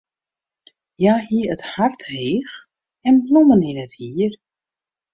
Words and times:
Hja 0.99 1.13
hie 1.25 1.43
it 1.53 1.63
hart 1.73 2.01
heech 2.13 2.53
en 3.07 3.15
blommen 3.25 3.65
yn 3.69 3.81
it 3.85 3.93
hier. 4.01 4.33